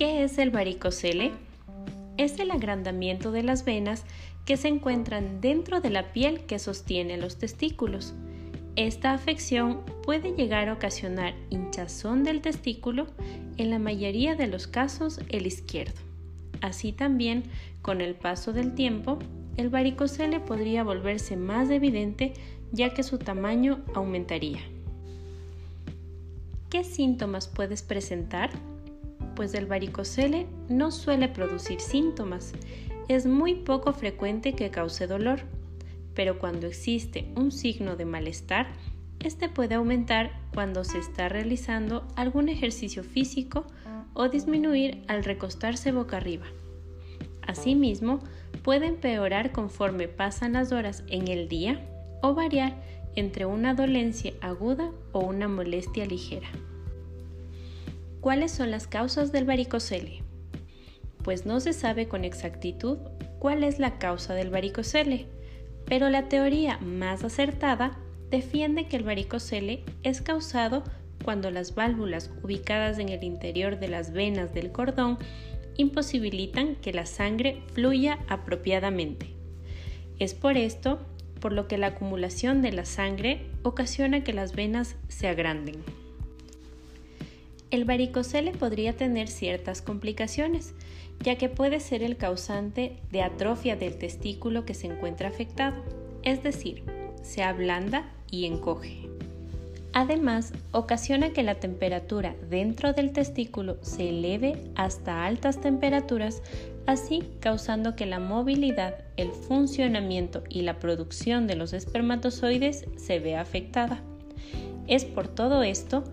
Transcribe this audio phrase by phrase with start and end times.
[0.00, 1.30] ¿Qué es el varicocele?
[2.16, 4.06] Es el agrandamiento de las venas
[4.46, 8.14] que se encuentran dentro de la piel que sostiene los testículos.
[8.76, 13.08] Esta afección puede llegar a ocasionar hinchazón del testículo,
[13.58, 16.00] en la mayoría de los casos el izquierdo.
[16.62, 17.42] Así también,
[17.82, 19.18] con el paso del tiempo,
[19.58, 22.32] el varicocele podría volverse más evidente
[22.72, 24.60] ya que su tamaño aumentaría.
[26.70, 28.48] ¿Qué síntomas puedes presentar?
[29.40, 32.52] Pues el varicocele no suele producir síntomas.
[33.08, 35.40] Es muy poco frecuente que cause dolor,
[36.14, 38.66] pero cuando existe un signo de malestar,
[39.18, 43.64] este puede aumentar cuando se está realizando algún ejercicio físico
[44.12, 46.44] o disminuir al recostarse boca arriba.
[47.40, 48.20] Asimismo,
[48.62, 51.82] puede empeorar conforme pasan las horas en el día
[52.20, 52.76] o variar
[53.16, 56.50] entre una dolencia aguda o una molestia ligera.
[58.20, 60.22] ¿Cuáles son las causas del varicocele?
[61.24, 62.98] Pues no se sabe con exactitud
[63.38, 65.26] cuál es la causa del varicocele,
[65.86, 67.98] pero la teoría más acertada
[68.30, 70.84] defiende que el varicocele es causado
[71.24, 75.16] cuando las válvulas ubicadas en el interior de las venas del cordón
[75.78, 79.34] imposibilitan que la sangre fluya apropiadamente.
[80.18, 81.00] Es por esto
[81.40, 85.82] por lo que la acumulación de la sangre ocasiona que las venas se agranden.
[87.70, 90.74] El varicocele podría tener ciertas complicaciones,
[91.20, 95.76] ya que puede ser el causante de atrofia del testículo que se encuentra afectado,
[96.22, 96.82] es decir,
[97.22, 99.08] se ablanda y encoge.
[99.92, 106.42] Además, ocasiona que la temperatura dentro del testículo se eleve hasta altas temperaturas,
[106.86, 113.40] así causando que la movilidad, el funcionamiento y la producción de los espermatozoides se vea
[113.40, 114.00] afectada.
[114.86, 116.04] Es por todo esto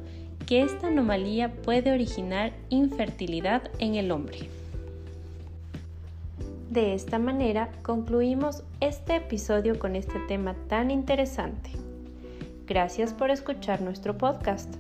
[0.48, 4.50] que esta anomalía puede originar infertilidad en el hombre.
[6.72, 11.70] De esta manera concluimos este episodio con este tema tan interesante.
[12.66, 14.74] Gracias por escuchar nuestro podcast.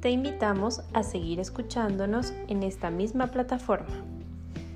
[0.00, 3.94] Te invitamos a seguir escuchándonos en esta misma plataforma.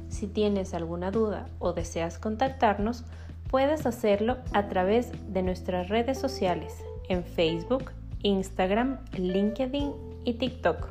[0.08, 3.04] Si tienes alguna duda o deseas contactarnos,
[3.50, 6.74] puedes hacerlo a través de nuestras redes sociales
[7.08, 9.92] en Facebook, Instagram, LinkedIn
[10.24, 10.88] y TikTok.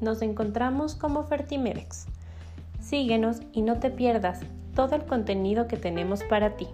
[0.00, 2.06] Nos encontramos como Fertimedex.
[2.80, 4.40] Síguenos y no te pierdas
[4.74, 6.68] todo el contenido que tenemos para ti.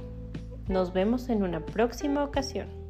[0.69, 2.84] Nos vemos en una próxima ocasión.